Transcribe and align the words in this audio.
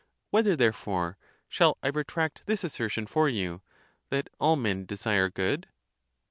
Whether 0.31 0.55
therefore 0.55 1.19
shall 1.47 1.77
I 1.83 1.89
retract 1.89 2.47
this 2.47 2.63
asser 2.63 2.89
tion 2.89 3.05
for 3.05 3.29
you, 3.29 3.61
that 4.09 4.31
all 4.39 4.55
men 4.55 4.87
desire 4.87 5.29
good? 5.29 5.67